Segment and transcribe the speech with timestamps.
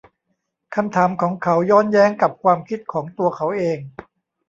[0.75, 3.77] คำถามของเขาย้อนแย้งกับความคิดของตัวเขาเอง